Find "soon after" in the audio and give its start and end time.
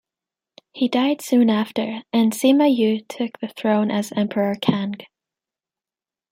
1.21-2.01